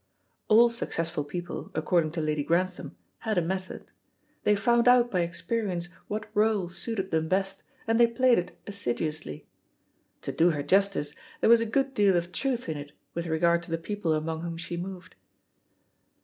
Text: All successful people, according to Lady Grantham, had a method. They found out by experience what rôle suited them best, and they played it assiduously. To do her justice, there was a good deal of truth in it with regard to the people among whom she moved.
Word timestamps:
All 0.47 0.67
successful 0.67 1.23
people, 1.23 1.69
according 1.75 2.09
to 2.13 2.21
Lady 2.21 2.43
Grantham, 2.43 2.97
had 3.19 3.37
a 3.37 3.41
method. 3.43 3.85
They 4.45 4.55
found 4.55 4.87
out 4.87 5.11
by 5.11 5.19
experience 5.19 5.89
what 6.07 6.33
rôle 6.33 6.71
suited 6.71 7.11
them 7.11 7.27
best, 7.29 7.61
and 7.85 7.99
they 7.99 8.07
played 8.07 8.39
it 8.39 8.57
assiduously. 8.65 9.45
To 10.23 10.31
do 10.31 10.49
her 10.49 10.63
justice, 10.63 11.13
there 11.39 11.51
was 11.51 11.61
a 11.61 11.67
good 11.67 11.93
deal 11.93 12.15
of 12.17 12.31
truth 12.31 12.67
in 12.67 12.77
it 12.77 12.93
with 13.13 13.27
regard 13.27 13.61
to 13.61 13.69
the 13.69 13.77
people 13.77 14.13
among 14.15 14.41
whom 14.41 14.57
she 14.57 14.75
moved. 14.75 15.13